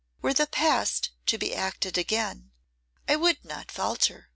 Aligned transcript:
Were 0.23 0.33
the 0.33 0.47
past 0.47 1.11
to 1.27 1.37
be 1.37 1.51
again 1.51 1.59
acted, 1.59 2.43
I 3.07 3.15
would 3.17 3.45
not 3.45 3.71
falter. 3.71 4.29